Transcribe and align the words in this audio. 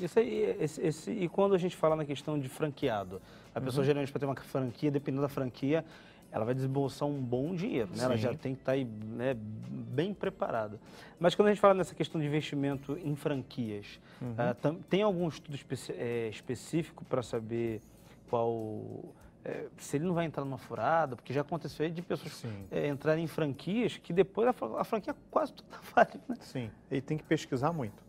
Isso 0.00 0.18
aí, 0.18 0.56
esse, 0.60 0.80
esse, 0.80 1.10
e 1.10 1.28
quando 1.28 1.54
a 1.54 1.58
gente 1.58 1.76
fala 1.76 1.96
na 1.96 2.04
questão 2.04 2.38
de 2.38 2.48
franqueado, 2.48 3.20
a 3.54 3.60
pessoa 3.60 3.82
uhum. 3.82 3.86
geralmente 3.86 4.12
para 4.12 4.20
ter 4.20 4.26
uma 4.26 4.34
franquia, 4.34 4.90
dependendo 4.90 5.22
da 5.22 5.28
franquia, 5.28 5.84
ela 6.30 6.44
vai 6.44 6.54
desembolsar 6.54 7.06
um 7.06 7.20
bom 7.20 7.54
dinheiro, 7.54 7.90
né? 7.94 8.04
Ela 8.04 8.16
já 8.16 8.34
tem 8.34 8.54
que 8.54 8.62
estar 8.62 8.72
tá 8.72 8.76
aí, 8.76 8.84
né, 8.84 9.36
bem 9.36 10.14
preparada. 10.14 10.80
Mas 11.20 11.34
quando 11.34 11.48
a 11.48 11.50
gente 11.50 11.60
fala 11.60 11.74
nessa 11.74 11.94
questão 11.94 12.18
de 12.18 12.26
investimento 12.26 12.98
em 13.04 13.14
franquias, 13.14 14.00
uhum. 14.20 14.30
uh, 14.30 14.82
tem 14.88 15.02
algum 15.02 15.28
estudo 15.28 15.58
é, 15.90 16.28
específico 16.28 17.04
para 17.04 17.22
saber 17.22 17.82
qual 18.30 19.12
é, 19.44 19.66
se 19.76 19.96
ele 19.96 20.04
não 20.06 20.14
vai 20.14 20.24
entrar 20.24 20.44
numa 20.44 20.56
furada, 20.56 21.16
porque 21.16 21.32
já 21.32 21.40
aconteceu 21.40 21.88
de 21.90 22.00
pessoas 22.00 22.44
é, 22.70 22.88
entrarem 22.88 23.24
em 23.24 23.26
franquias 23.26 23.98
que 23.98 24.12
depois 24.12 24.48
a, 24.48 24.80
a 24.80 24.84
franquia 24.84 25.14
quase 25.30 25.52
toda 25.52 25.76
vale. 25.94 26.20
Né? 26.28 26.36
Sim, 26.40 26.70
ele 26.90 27.00
tem 27.00 27.18
que 27.18 27.24
pesquisar 27.24 27.72
muito. 27.72 28.02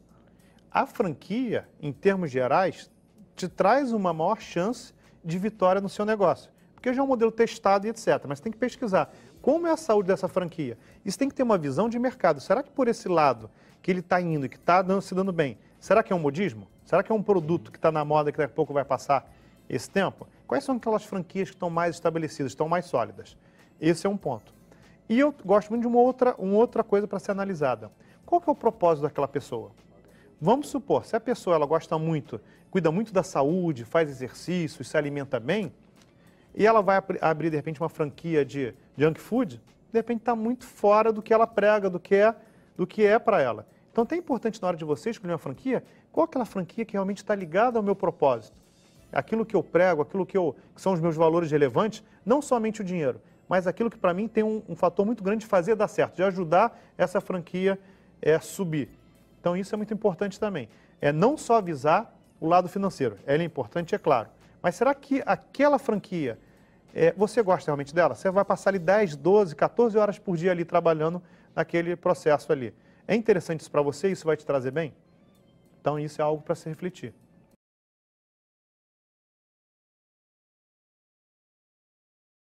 A 0.74 0.86
franquia, 0.86 1.70
em 1.80 1.94
termos 1.94 2.32
gerais, 2.32 2.90
te 3.36 3.48
traz 3.48 3.92
uma 3.92 4.12
maior 4.12 4.42
chance 4.42 4.94
de 5.24 5.38
vitória 5.38 5.80
no 5.80 5.90
seu 5.90 6.06
negócio 6.06 6.52
porque 6.84 6.94
já 6.94 7.02
é 7.02 7.04
um 7.06 7.08
modelo 7.08 7.32
testado 7.32 7.88
e 7.88 7.90
etc. 7.90 8.26
Mas 8.28 8.42
tem 8.42 8.52
que 8.52 8.58
pesquisar 8.58 9.10
como 9.42 9.66
é 9.66 9.72
a 9.72 9.78
saúde 9.78 10.08
dessa 10.08 10.28
franquia. 10.28 10.78
Isso 11.06 11.18
tem 11.18 11.30
que 11.30 11.36
ter 11.36 11.42
uma 11.42 11.58
visão 11.58 11.88
de 11.88 11.98
mercado. 11.98 12.42
Será 12.42 12.62
que 12.62 12.70
por 12.70 12.90
esse 12.90 13.08
lado 13.08 13.50
que 13.82 13.90
ele 13.90 14.02
está 14.02 14.20
indo, 14.20 14.50
que 14.50 14.58
está 14.58 14.84
se 15.00 15.16
dando 15.16 15.32
bem, 15.32 15.58
será 15.80 16.04
que 16.04 16.12
é 16.12 16.16
um 16.16 16.20
modismo? 16.20 16.68
Será 16.86 17.02
que 17.02 17.10
é 17.10 17.16
um 17.16 17.24
produto 17.24 17.72
que 17.72 17.78
está 17.78 17.90
na 17.90 18.04
moda 18.04 18.34
que 18.34 18.38
daqui 18.38 18.52
a 18.52 18.54
pouco 18.54 18.74
vai 18.74 18.84
passar 18.84 19.32
esse 19.70 19.90
tempo? 19.90 20.28
Quais 20.46 20.66
são 20.66 20.76
aquelas 20.76 21.06
franquias 21.06 21.50
que 21.50 21.56
estão 21.56 21.70
mais 21.70 21.96
estabelecidas, 21.96 22.52
estão 22.52 22.68
mais 22.68 22.84
sólidas? 22.84 23.38
Esse 23.80 24.06
é 24.06 24.10
um 24.10 24.18
ponto. 24.18 24.54
E 25.08 25.18
eu 25.18 25.34
gosto 25.46 25.70
muito 25.70 25.84
de 25.84 25.88
uma 25.88 26.02
outra, 26.02 26.36
uma 26.38 26.58
outra 26.58 26.84
coisa 26.84 27.08
para 27.08 27.18
ser 27.18 27.32
analisada. 27.32 27.90
Qual 28.26 28.42
que 28.42 28.50
é 28.50 28.52
o 28.52 28.56
propósito 28.56 29.04
daquela 29.04 29.28
pessoa? 29.28 29.72
Vamos 30.46 30.68
supor, 30.68 31.06
se 31.06 31.16
a 31.16 31.22
pessoa 31.22 31.56
ela 31.56 31.66
gosta 31.66 31.98
muito, 31.98 32.38
cuida 32.70 32.92
muito 32.92 33.14
da 33.14 33.24
saúde, 33.24 33.86
faz 33.86 34.10
exercício, 34.10 34.84
se 34.84 34.98
alimenta 34.98 35.40
bem, 35.40 35.72
e 36.54 36.68
ela 36.68 36.82
vai 36.82 37.02
abrir, 37.22 37.50
de 37.50 37.56
repente, 37.56 37.80
uma 37.80 37.88
franquia 37.88 38.44
de 38.44 38.74
junk 38.98 39.22
food, 39.22 39.56
de 39.90 39.98
repente 39.98 40.20
está 40.20 40.36
muito 40.36 40.66
fora 40.66 41.14
do 41.14 41.22
que 41.22 41.34
ela 41.34 41.48
prega, 41.48 41.90
do 41.90 41.98
que 41.98 42.16
é, 42.16 42.36
do 42.76 42.86
que 42.86 43.06
é 43.06 43.18
para 43.18 43.42
ela. 43.42 43.66
Então, 43.90 44.06
é 44.12 44.16
importante 44.18 44.62
na 44.62 44.68
hora 44.68 44.76
de 44.76 44.84
você 44.84 45.12
escolher 45.12 45.32
uma 45.32 45.38
franquia, 45.38 45.82
qual 46.12 46.26
é 46.26 46.28
aquela 46.28 46.44
franquia 46.44 46.84
que 46.84 46.92
realmente 46.92 47.20
está 47.20 47.34
ligada 47.34 47.80
ao 47.80 47.84
meu 47.84 47.96
propósito? 47.96 48.62
Aquilo 49.14 49.46
que 49.46 49.56
eu 49.56 49.64
prego, 49.64 50.02
aquilo 50.02 50.26
que, 50.26 50.38
eu, 50.38 50.58
que 50.76 50.82
são 50.82 50.92
os 50.92 51.00
meus 51.00 51.16
valores 51.16 51.50
relevantes, 51.52 52.04
não 52.26 52.42
somente 52.42 52.82
o 52.82 52.84
dinheiro, 52.84 53.22
mas 53.48 53.66
aquilo 53.66 53.90
que 53.90 53.98
para 53.98 54.14
mim 54.14 54.28
tem 54.28 54.44
um, 54.44 54.62
um, 54.68 54.76
fator 54.76 55.06
muito 55.06 55.24
grande 55.24 55.46
de 55.46 55.48
fazer 55.48 55.74
dar 55.76 55.88
certo, 55.88 56.18
de 56.18 56.24
ajudar 56.24 56.78
essa 56.98 57.22
franquia 57.22 57.80
é, 58.22 58.38
subir. 58.42 58.90
Então, 59.44 59.58
isso 59.58 59.76
é 59.76 59.78
muito 59.78 59.94
importante 59.94 60.40
também. 60.40 60.70
É 61.02 61.12
não 61.12 61.36
só 61.36 61.58
avisar 61.58 62.18
o 62.40 62.48
lado 62.48 62.70
financeiro, 62.70 63.18
ele 63.28 63.44
é 63.44 63.46
importante, 63.46 63.94
é 63.94 63.98
claro, 63.98 64.30
mas 64.62 64.76
será 64.76 64.96
que 64.96 65.22
aquela 65.26 65.78
franquia, 65.78 66.40
é, 66.96 67.12
você 67.12 67.44
gosta 67.44 67.70
realmente 67.70 67.94
dela? 67.94 68.16
Você 68.16 68.32
vai 68.32 68.46
passar 68.46 68.70
ali 68.70 68.80
10, 68.80 69.18
12, 69.18 69.54
14 69.54 69.98
horas 69.98 70.18
por 70.18 70.38
dia 70.38 70.52
ali 70.52 70.64
trabalhando 70.64 71.22
naquele 71.54 71.94
processo 71.98 72.54
ali. 72.54 72.74
É 73.06 73.14
interessante 73.16 73.60
isso 73.60 73.70
para 73.72 73.82
você? 73.82 74.10
Isso 74.10 74.26
vai 74.26 74.38
te 74.38 74.46
trazer 74.46 74.72
bem? 74.72 74.94
Então, 75.82 76.00
isso 76.00 76.22
é 76.22 76.24
algo 76.24 76.42
para 76.42 76.56
se 76.56 76.70
refletir. 76.70 77.14